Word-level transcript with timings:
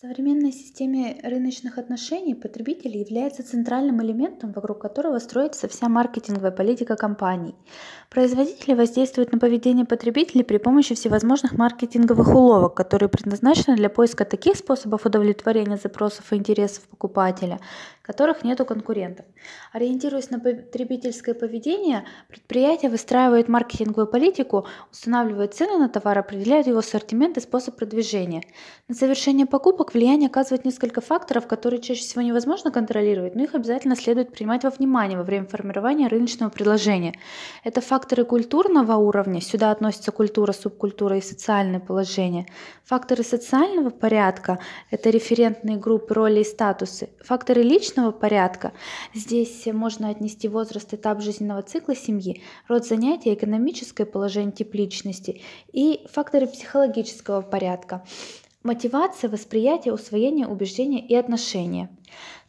Современной 0.00 0.50
системе 0.50 1.20
рыночных 1.22 1.76
отношений 1.76 2.34
потребитель 2.34 2.96
является 2.96 3.42
центральным 3.42 4.00
элементом, 4.02 4.50
вокруг 4.50 4.78
которого 4.78 5.18
строится 5.18 5.68
вся 5.68 5.90
маркетинговая 5.90 6.52
политика 6.52 6.96
компаний. 6.96 7.54
Производители 8.08 8.72
воздействуют 8.72 9.30
на 9.30 9.38
поведение 9.38 9.84
потребителей 9.84 10.42
при 10.42 10.56
помощи 10.56 10.94
всевозможных 10.94 11.52
маркетинговых 11.52 12.28
уловок, 12.34 12.72
которые 12.72 13.10
предназначены 13.10 13.76
для 13.76 13.90
поиска 13.90 14.24
таких 14.24 14.56
способов 14.56 15.04
удовлетворения 15.04 15.76
запросов 15.76 16.32
и 16.32 16.36
интересов 16.36 16.88
покупателя, 16.88 17.60
которых 18.10 18.42
нет 18.42 18.60
у 18.60 18.64
конкурентов. 18.64 19.24
Ориентируясь 19.72 20.30
на 20.30 20.40
потребительское 20.40 21.32
поведение, 21.32 22.02
предприятие 22.28 22.90
выстраивает 22.90 23.48
маркетинговую 23.48 24.08
политику, 24.08 24.66
устанавливает 24.90 25.54
цены 25.54 25.78
на 25.78 25.88
товар, 25.88 26.18
определяет 26.18 26.66
его 26.66 26.78
ассортимент 26.78 27.36
и 27.36 27.40
способ 27.40 27.76
продвижения. 27.76 28.42
На 28.88 28.96
совершение 28.96 29.46
покупок 29.46 29.94
влияние 29.94 30.26
оказывает 30.26 30.64
несколько 30.64 31.00
факторов, 31.00 31.46
которые 31.46 31.80
чаще 31.80 32.00
всего 32.00 32.22
невозможно 32.22 32.72
контролировать, 32.72 33.36
но 33.36 33.44
их 33.44 33.54
обязательно 33.54 33.94
следует 33.94 34.32
принимать 34.32 34.64
во 34.64 34.70
внимание 34.70 35.16
во 35.16 35.22
время 35.22 35.46
формирования 35.46 36.08
рыночного 36.08 36.50
предложения. 36.50 37.14
Это 37.62 37.80
факторы 37.80 38.24
культурного 38.24 38.96
уровня, 38.96 39.40
сюда 39.40 39.70
относятся 39.70 40.10
культура, 40.10 40.50
субкультура 40.50 41.16
и 41.16 41.20
социальное 41.20 41.78
положение. 41.78 42.46
Факторы 42.84 43.22
социального 43.22 43.90
порядка– 43.90 44.58
это 44.90 45.10
референтные 45.10 45.76
группы, 45.76 46.12
роли 46.14 46.40
и 46.40 46.44
статусы. 46.44 47.10
Факторы 47.22 47.62
личного 47.62 47.99
порядка– 48.10 48.72
здесь 49.14 49.66
можно 49.66 50.08
отнести 50.08 50.48
возраст, 50.48 50.92
этап 50.94 51.20
жизненного 51.20 51.62
цикла 51.62 51.94
семьи, 51.94 52.42
род 52.68 52.86
занятий, 52.86 53.34
экономическое 53.34 54.06
положение, 54.06 54.52
тип 54.52 54.74
личности 54.74 55.42
и 55.72 56.06
факторы 56.10 56.46
психологического 56.46 57.42
порядка 57.42 58.02
мотивация, 58.62 59.30
восприятие, 59.30 59.94
усвоение, 59.94 60.46
убеждения 60.46 61.00
и 61.00 61.14
отношения. 61.14 61.88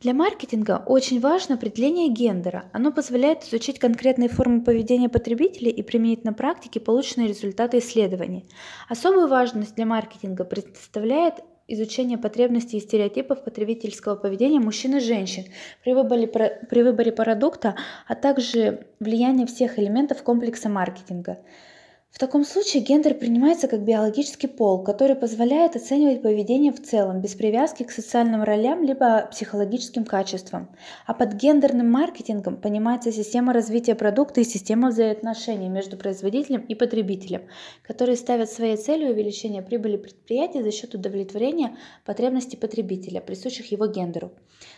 Для 0.02 0.14
маркетинга 0.14 0.84
очень 0.86 1.20
важно 1.20 1.56
определение 1.56 2.10
гендера. 2.10 2.66
Оно 2.74 2.92
позволяет 2.92 3.44
изучить 3.44 3.78
конкретные 3.80 4.30
формы 4.30 4.62
поведения 4.62 5.10
потребителей 5.10 5.70
и 5.70 5.84
применить 5.84 6.24
на 6.24 6.34
практике 6.34 6.80
полученные 6.80 7.28
результаты 7.28 7.78
исследований. 7.78 8.46
Особую 8.90 9.28
важность 9.28 9.76
для 9.76 9.86
маркетинга 9.86 10.44
представляет 10.44 11.36
изучение 11.74 12.18
потребностей 12.18 12.78
и 12.78 12.82
стереотипов 12.82 13.44
потребительского 13.44 14.16
поведения 14.16 14.60
мужчин 14.60 14.98
и 14.98 15.00
женщин 15.00 15.46
при 15.84 15.94
выборе, 15.94 16.28
при 16.28 16.84
выборе 16.84 17.12
продукта, 17.12 17.76
а 18.08 18.16
также 18.16 18.86
влияние 19.00 19.48
всех 19.48 19.80
элементов 19.80 20.24
комплекса 20.24 20.70
маркетинга. 20.70 21.40
В 22.12 22.20
таком 22.20 22.44
случае 22.44 22.84
гендер 22.84 23.14
принимается 23.14 23.70
как 23.70 23.84
биологический 23.84 24.48
пол, 24.48 24.84
который 24.84 25.16
позволяет 25.16 25.78
оценивать 25.78 26.22
поведение 26.22 26.74
в 26.74 26.84
целом, 26.84 27.22
без 27.22 27.36
привязки 27.36 27.84
к 27.84 27.92
социальным 27.92 28.44
ролям 28.44 28.84
либо 28.84 29.28
психологическим 29.32 30.04
качествам. 30.04 30.70
А 31.08 31.14
под 31.14 31.34
гендерным 31.34 31.90
маркетингом 31.90 32.58
понимается 32.58 33.14
система 33.14 33.54
развития 33.54 33.96
продукта 33.96 34.42
и 34.42 34.44
система 34.44 34.90
взаимоотношений 34.90 35.70
между 35.70 35.96
производителем 35.96 36.62
и 36.62 36.76
потребителем, 36.76 37.44
которые 37.82 38.18
ставят 38.18 38.52
своей 38.52 38.76
целью 38.76 39.12
увеличение 39.12 39.62
прибыли 39.62 39.96
предприятия 39.96 40.64
за 40.64 40.72
счет 40.72 40.94
удовлетворения 40.94 41.78
потребностей 42.06 42.58
потребителя, 42.58 43.22
присущих 43.22 43.72
его 43.72 43.88
гендеру. 43.88 44.34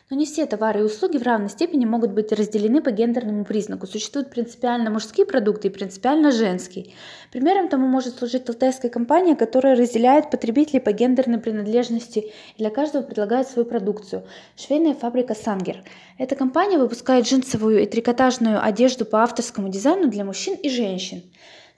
Но 0.10 0.16
не 0.16 0.26
все 0.26 0.46
товары 0.46 0.82
и 0.82 0.84
услуги 0.84 1.18
в 1.18 1.24
равной 1.24 1.50
степени 1.50 1.86
могут 1.86 2.12
быть 2.12 2.32
разделены 2.32 2.82
по 2.82 2.92
гендерному 2.92 3.44
признаку. 3.44 3.88
Существуют 3.88 4.30
принципиально 4.30 4.92
мужские 4.92 5.26
продукты 5.26 5.68
и 5.68 5.72
принципиально 5.72 6.32
женские. 6.32 6.94
Примером 7.34 7.68
тому 7.68 7.88
может 7.88 8.20
служить 8.20 8.48
алтайская 8.48 8.92
компания, 8.92 9.36
которая 9.36 9.76
разделяет 9.76 10.30
потребителей 10.30 10.80
по 10.80 10.92
гендерной 10.92 11.40
принадлежности 11.40 12.20
и 12.20 12.60
для 12.60 12.70
каждого 12.70 13.02
предлагает 13.02 13.48
свою 13.48 13.68
продукцию. 13.68 14.22
Швейная 14.56 14.94
фабрика 14.94 15.34
«Сангер». 15.34 15.84
Эта 16.20 16.36
компания 16.36 16.78
выпускает 16.78 17.26
джинсовую 17.26 17.82
и 17.82 17.88
трикотажную 17.88 18.64
одежду 18.64 19.04
по 19.04 19.24
авторскому 19.24 19.70
дизайну 19.70 20.12
для 20.12 20.26
мужчин 20.26 20.54
и 20.54 20.70
женщин. 20.70 21.24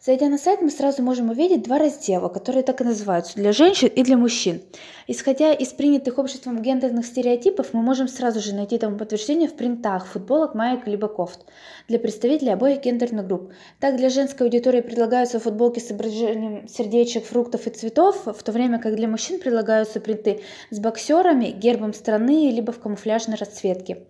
Зайдя 0.06 0.30
на 0.30 0.38
сайт, 0.38 0.62
мы 0.62 0.70
сразу 0.70 1.02
можем 1.02 1.32
увидеть 1.32 1.64
два 1.64 1.80
раздела, 1.80 2.30
которые 2.30 2.62
так 2.62 2.80
и 2.80 2.84
называются– 2.84 3.34
для 3.38 3.52
женщин 3.52 3.88
и 3.88 4.04
для 4.04 4.18
мужчин. 4.18 4.62
Исходя 5.08 5.52
из 5.52 5.70
принятых 5.70 6.20
обществом 6.20 6.62
гендерных 6.62 7.08
стереотипов, 7.08 7.74
мы 7.74 7.82
можем 7.82 8.08
сразу 8.08 8.40
же 8.40 8.54
найти 8.54 8.78
тому 8.78 9.00
подтверждение 9.00 9.50
в 9.50 9.56
принтах, 9.56 10.06
футболок, 10.06 10.54
маек 10.54 10.86
либо 10.86 11.08
кофт 11.08 11.48
для 11.88 11.98
представителей 11.98 12.52
обоих 12.52 12.84
гендерных 12.84 13.26
групп. 13.26 13.52
Так, 13.80 13.98
для 13.98 14.10
женской 14.10 14.46
аудитории 14.46 14.82
предлагаются 14.82 15.40
футболки 15.40 15.80
с 15.80 15.88
изображением 15.88 16.68
сердечек, 16.68 17.26
фруктов 17.26 17.66
и 17.66 17.72
цветов, 17.72 18.28
в 18.28 18.44
то 18.44 18.52
время 18.52 18.78
как 18.78 18.96
для 18.96 19.08
мужчин 19.08 19.40
предлагаются 19.40 20.00
принты 20.00 20.42
с 20.70 20.78
боксерами, 20.78 21.46
гербом 21.46 21.96
страны, 21.96 22.52
либо 22.52 22.72
в 22.72 22.80
камуфляжной 22.80 23.38
расцветке. 23.38 24.06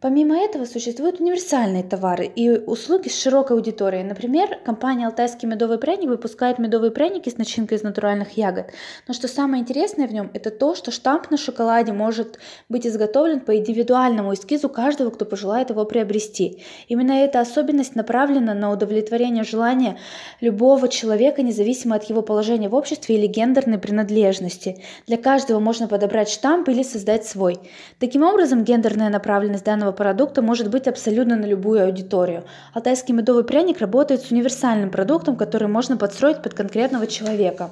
Помимо 0.00 0.36
этого 0.36 0.66
существуют 0.66 1.20
универсальные 1.20 1.82
товары 1.82 2.26
и 2.26 2.50
услуги 2.50 3.08
с 3.08 3.18
широкой 3.18 3.56
аудиторией. 3.56 4.04
Например, 4.04 4.58
компания 4.64 5.06
«Алтайский 5.06 5.48
медовый 5.48 5.78
пряник» 5.78 6.10
выпускает 6.10 6.58
медовые 6.58 6.90
пряники 6.90 7.30
с 7.30 7.38
начинкой 7.38 7.78
из 7.78 7.82
натуральных 7.82 8.36
ягод. 8.36 8.66
Но 9.08 9.14
что 9.14 9.26
самое 9.26 9.62
интересное 9.62 10.06
в 10.06 10.12
нем, 10.12 10.30
это 10.34 10.50
то, 10.50 10.74
что 10.74 10.90
штамп 10.90 11.30
на 11.30 11.38
шоколаде 11.38 11.92
может 11.92 12.38
быть 12.68 12.86
изготовлен 12.86 13.40
по 13.40 13.56
индивидуальному 13.56 14.34
эскизу 14.34 14.68
каждого, 14.68 15.10
кто 15.10 15.24
пожелает 15.24 15.70
его 15.70 15.86
приобрести. 15.86 16.62
Именно 16.88 17.12
эта 17.12 17.40
особенность 17.40 17.96
направлена 17.96 18.52
на 18.52 18.70
удовлетворение 18.70 19.44
желания 19.44 19.96
любого 20.40 20.88
человека, 20.88 21.42
независимо 21.42 21.96
от 21.96 22.04
его 22.04 22.20
положения 22.20 22.68
в 22.68 22.74
обществе 22.74 23.16
или 23.16 23.26
гендерной 23.26 23.78
принадлежности. 23.78 24.82
Для 25.06 25.16
каждого 25.16 25.58
можно 25.58 25.88
подобрать 25.88 26.28
штамп 26.28 26.68
или 26.68 26.82
создать 26.82 27.24
свой. 27.24 27.58
Таким 27.98 28.22
образом, 28.22 28.62
гендерная 28.62 29.08
направленность 29.08 29.64
данного 29.64 29.85
данного 29.86 29.92
продукта 29.92 30.42
может 30.42 30.70
быть 30.70 30.88
абсолютно 30.88 31.36
на 31.36 31.46
любую 31.46 31.84
аудиторию. 31.84 32.44
Алтайский 32.74 33.14
медовый 33.14 33.44
пряник 33.44 33.80
работает 33.80 34.22
с 34.22 34.32
универсальным 34.32 34.90
продуктом, 34.90 35.36
который 35.36 35.68
можно 35.68 35.96
подстроить 35.96 36.42
под 36.42 36.54
конкретного 36.54 37.06
человека. 37.06 37.70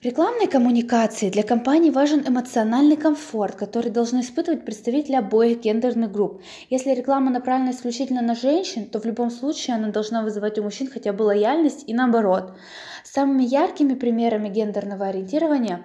В 0.00 0.04
рекламной 0.04 0.46
коммуникации 0.46 1.30
для 1.30 1.42
компании 1.42 1.90
важен 1.90 2.22
эмоциональный 2.28 2.96
комфорт, 2.96 3.56
который 3.56 3.90
должны 3.90 4.20
испытывать 4.20 4.64
представители 4.64 5.16
обоих 5.16 5.60
гендерных 5.60 6.12
групп. 6.12 6.40
Если 6.70 6.94
реклама 6.94 7.30
направлена 7.30 7.72
исключительно 7.72 8.22
на 8.22 8.34
женщин, 8.34 8.84
то 8.84 9.00
в 9.00 9.06
любом 9.06 9.30
случае 9.30 9.76
она 9.76 9.88
должна 9.88 10.22
вызывать 10.22 10.58
у 10.58 10.62
мужчин 10.62 10.88
хотя 10.88 11.12
бы 11.12 11.22
лояльность 11.24 11.84
и 11.88 11.94
наоборот. 11.94 12.52
Самыми 13.04 13.42
яркими 13.42 13.94
примерами 13.94 14.48
гендерного 14.50 15.06
ориентирования 15.06 15.84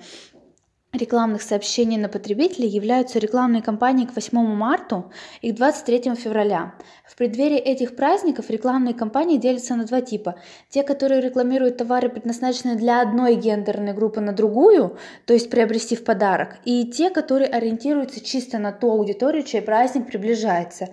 рекламных 0.93 1.41
сообщений 1.41 1.97
на 1.97 2.07
потребителей 2.07 2.69
являются 2.69 3.19
рекламные 3.19 3.63
кампании 3.63 4.05
к 4.05 4.15
8 4.15 4.37
марта 4.37 5.05
и 5.41 5.51
к 5.51 5.55
23 5.55 6.15
февраля. 6.15 6.75
В 7.05 7.15
преддверии 7.15 7.57
этих 7.57 7.95
праздников 7.95 8.49
рекламные 8.49 8.93
кампании 8.93 9.37
делятся 9.37 9.75
на 9.75 9.85
два 9.85 10.01
типа. 10.01 10.35
Те, 10.69 10.83
которые 10.83 11.21
рекламируют 11.21 11.77
товары, 11.77 12.09
предназначенные 12.09 12.75
для 12.75 13.01
одной 13.01 13.35
гендерной 13.35 13.93
группы 13.93 14.21
на 14.21 14.33
другую, 14.33 14.97
то 15.25 15.33
есть 15.33 15.49
приобрести 15.49 15.95
в 15.95 16.03
подарок, 16.03 16.57
и 16.63 16.85
те, 16.85 17.09
которые 17.09 17.49
ориентируются 17.49 18.23
чисто 18.23 18.59
на 18.59 18.71
ту 18.71 18.91
аудиторию, 18.91 19.43
чей 19.43 19.61
праздник 19.61 20.07
приближается. 20.07 20.89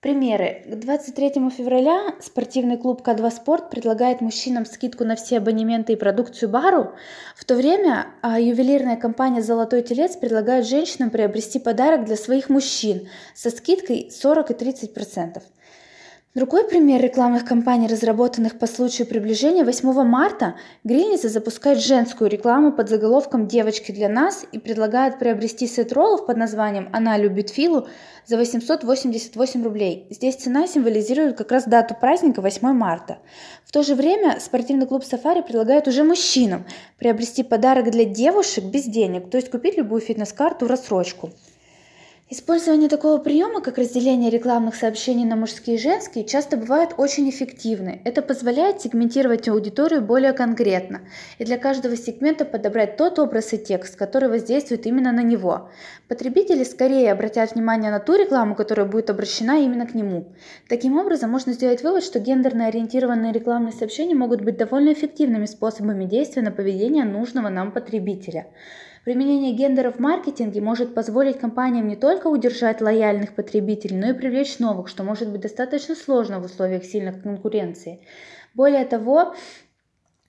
Примеры. 0.00 0.62
К 0.64 0.76
23 0.76 1.50
февраля 1.50 2.14
спортивный 2.20 2.78
клуб 2.78 3.06
К2 3.06 3.30
Спорт 3.30 3.68
предлагает 3.68 4.22
мужчинам 4.22 4.64
скидку 4.64 5.04
на 5.04 5.14
все 5.14 5.36
абонементы 5.36 5.92
и 5.92 5.96
продукцию 5.96 6.48
бару, 6.48 6.92
в 7.36 7.44
то 7.44 7.54
время 7.54 8.06
а, 8.22 8.40
ювелирная 8.40 8.96
компания 8.96 9.42
«Золотой 9.42 9.82
телец» 9.82 10.16
предлагает 10.16 10.66
женщинам 10.66 11.10
приобрести 11.10 11.58
подарок 11.58 12.06
для 12.06 12.16
своих 12.16 12.48
мужчин 12.48 13.10
со 13.34 13.50
скидкой 13.50 14.10
40 14.10 14.52
и 14.52 14.54
30%. 14.54 15.42
Другой 16.32 16.62
пример 16.62 17.02
рекламных 17.02 17.44
кампаний, 17.44 17.88
разработанных 17.88 18.56
по 18.56 18.68
случаю 18.68 19.08
приближения 19.08 19.64
8 19.64 20.04
марта, 20.04 20.54
Грильница 20.84 21.28
запускает 21.28 21.80
женскую 21.80 22.30
рекламу 22.30 22.70
под 22.70 22.88
заголовком 22.88 23.48
«Девочки 23.48 23.90
для 23.90 24.08
нас» 24.08 24.46
и 24.52 24.60
предлагает 24.60 25.18
приобрести 25.18 25.66
сет 25.66 25.92
роллов 25.92 26.26
под 26.26 26.36
названием 26.36 26.88
«Она 26.92 27.18
любит 27.18 27.50
Филу» 27.50 27.88
за 28.26 28.36
888 28.36 29.64
рублей. 29.64 30.06
Здесь 30.10 30.36
цена 30.36 30.68
символизирует 30.68 31.36
как 31.36 31.50
раз 31.50 31.64
дату 31.64 31.96
праздника 32.00 32.40
8 32.40 32.74
марта. 32.74 33.18
В 33.64 33.72
то 33.72 33.82
же 33.82 33.96
время 33.96 34.38
спортивный 34.38 34.86
клуб 34.86 35.02
«Сафари» 35.02 35.40
предлагает 35.40 35.88
уже 35.88 36.04
мужчинам 36.04 36.64
приобрести 36.96 37.42
подарок 37.42 37.90
для 37.90 38.04
девушек 38.04 38.66
без 38.66 38.84
денег, 38.84 39.30
то 39.30 39.36
есть 39.36 39.50
купить 39.50 39.76
любую 39.76 40.00
фитнес-карту 40.00 40.66
в 40.66 40.68
рассрочку. 40.68 41.30
Использование 42.32 42.88
такого 42.88 43.18
приема, 43.18 43.60
как 43.60 43.76
разделение 43.76 44.30
рекламных 44.30 44.76
сообщений 44.76 45.24
на 45.24 45.34
мужские 45.34 45.74
и 45.74 45.80
женские, 45.80 46.24
часто 46.24 46.56
бывает 46.56 46.90
очень 46.96 47.28
эффективны. 47.28 48.02
Это 48.04 48.22
позволяет 48.22 48.80
сегментировать 48.80 49.48
аудиторию 49.48 50.00
более 50.00 50.32
конкретно 50.32 51.00
и 51.38 51.44
для 51.44 51.58
каждого 51.58 51.96
сегмента 51.96 52.44
подобрать 52.44 52.96
тот 52.96 53.18
образ 53.18 53.52
и 53.52 53.58
текст, 53.58 53.96
который 53.96 54.28
воздействует 54.28 54.86
именно 54.86 55.10
на 55.10 55.24
него. 55.24 55.70
Потребители 56.06 56.62
скорее 56.62 57.10
обратят 57.10 57.56
внимание 57.56 57.90
на 57.90 57.98
ту 57.98 58.14
рекламу, 58.14 58.54
которая 58.54 58.86
будет 58.86 59.10
обращена 59.10 59.64
именно 59.64 59.88
к 59.88 59.94
нему. 59.94 60.26
Таким 60.68 60.98
образом, 60.98 61.30
можно 61.30 61.52
сделать 61.52 61.82
вывод, 61.82 62.04
что 62.04 62.20
гендерно 62.20 62.68
ориентированные 62.68 63.32
рекламные 63.32 63.72
сообщения 63.72 64.14
могут 64.14 64.42
быть 64.42 64.56
довольно 64.56 64.92
эффективными 64.92 65.46
способами 65.46 66.04
действия 66.04 66.42
на 66.42 66.52
поведение 66.52 67.02
нужного 67.02 67.48
нам 67.48 67.72
потребителя. 67.72 68.46
Применение 69.04 69.52
гендера 69.52 69.90
в 69.90 69.98
маркетинге 69.98 70.60
может 70.60 70.94
позволить 70.94 71.38
компаниям 71.38 71.88
не 71.88 71.96
только 71.96 72.26
удержать 72.26 72.82
лояльных 72.82 73.34
потребителей, 73.34 73.96
но 73.96 74.10
и 74.10 74.12
привлечь 74.12 74.58
новых, 74.58 74.88
что 74.88 75.04
может 75.04 75.30
быть 75.30 75.40
достаточно 75.40 75.94
сложно 75.94 76.38
в 76.38 76.44
условиях 76.44 76.84
сильной 76.84 77.18
конкуренции. 77.18 78.00
Более 78.52 78.84
того, 78.84 79.34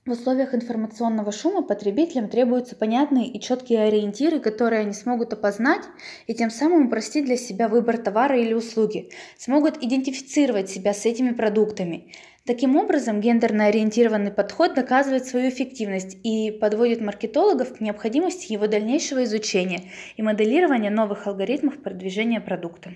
в 0.05 0.11
условиях 0.11 0.55
информационного 0.55 1.33
шума 1.33 1.61
потребителям 1.63 2.29
требуются 2.29 2.77
понятные 2.77 3.27
и 3.27 3.39
четкие 3.41 3.83
ориентиры, 3.83 4.39
которые 4.39 4.79
они 4.81 4.93
смогут 4.93 5.33
опознать 5.33 5.83
и 6.25 6.33
тем 6.33 6.49
самым 6.49 6.87
упростить 6.87 7.25
для 7.25 7.37
себя 7.37 7.67
выбор 7.67 7.97
товара 7.97 8.39
или 8.39 8.53
услуги, 8.53 9.09
смогут 9.37 9.83
идентифицировать 9.83 10.69
себя 10.69 10.93
с 10.93 11.05
этими 11.05 11.33
продуктами. 11.33 12.13
Таким 12.43 12.75
образом, 12.75 13.21
гендерно 13.21 13.67
ориентированный 13.67 14.31
подход 14.31 14.73
доказывает 14.73 15.27
свою 15.27 15.49
эффективность 15.49 16.17
и 16.23 16.49
подводит 16.49 16.99
маркетологов 16.99 17.77
к 17.77 17.81
необходимости 17.81 18.51
его 18.51 18.65
дальнейшего 18.65 19.23
изучения 19.25 19.91
и 20.17 20.23
моделирования 20.23 20.89
новых 20.89 21.27
алгоритмов 21.27 21.77
продвижения 21.83 22.41
продукта. 22.41 22.95